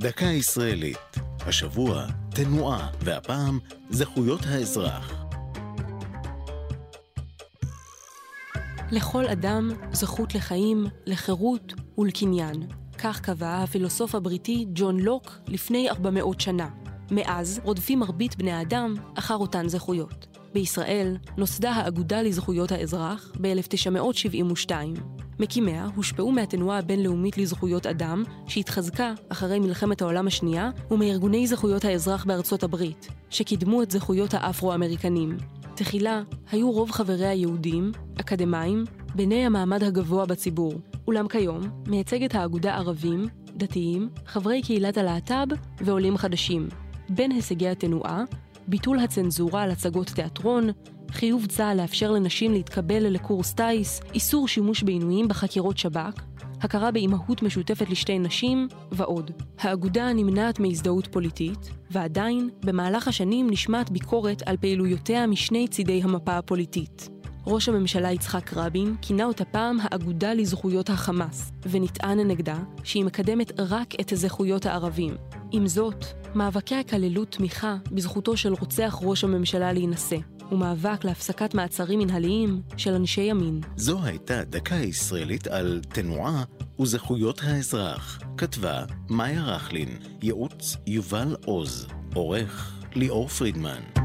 [0.00, 1.16] דקה ישראלית.
[1.40, 3.58] השבוע תנועה, והפעם
[3.90, 5.12] זכויות האזרח.
[8.90, 12.66] לכל אדם זכות לחיים, לחירות ולקניין.
[12.98, 16.68] כך קבע הפילוסוף הבריטי ג'ון לוק לפני 400 שנה.
[17.10, 20.26] מאז רודפים מרבית בני האדם אחר אותן זכויות.
[20.54, 24.72] בישראל נוסדה האגודה לזכויות האזרח ב-1972.
[25.40, 32.62] מקימיה הושפעו מהתנועה הבינלאומית לזכויות אדם, שהתחזקה אחרי מלחמת העולם השנייה, ומארגוני זכויות האזרח בארצות
[32.62, 35.36] הברית, שקידמו את זכויות האפרו-אמריקנים.
[35.74, 40.74] תחילה היו רוב חבריה יהודים, אקדמאים, בני המעמד הגבוה בציבור,
[41.06, 45.46] אולם כיום מייצגת האגודה ערבים, דתיים, חברי קהילת הלהט"ב
[45.80, 46.68] ועולים חדשים.
[47.08, 48.24] בין הישגי התנועה,
[48.68, 50.68] ביטול הצנזורה על הצגות תיאטרון,
[51.10, 56.22] חיוב צה"ל לאפשר לנשים להתקבל לקורס טיס, איסור שימוש בעינויים בחקירות שב"כ,
[56.60, 59.30] הכרה באימהות משותפת לשתי נשים, ועוד.
[59.58, 67.08] האגודה נמנעת מהזדהות פוליטית, ועדיין, במהלך השנים נשמעת ביקורת על פעילויותיה משני צידי המפה הפוליטית.
[67.50, 73.94] ראש הממשלה יצחק רבין כינה אותה פעם האגודה לזכויות החמאס, ונטען נגדה שהיא מקדמת רק
[74.00, 75.16] את זכויות הערבים.
[75.50, 76.04] עם זאת,
[76.34, 80.16] מאבקיה כללו תמיכה בזכותו של רוצח ראש הממשלה להינשא,
[80.52, 83.60] ומאבק להפסקת מעצרים מנהליים של אנשי ימין.
[83.76, 86.44] זו הייתה דקה ישראלית על תנועה
[86.80, 88.20] וזכויות האזרח.
[88.36, 93.97] כתבה מאיה רכלין, ייעוץ יובל עוז, עורך ליאור פרידמן.